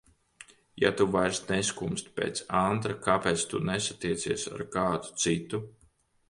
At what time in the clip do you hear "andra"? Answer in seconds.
2.61-2.95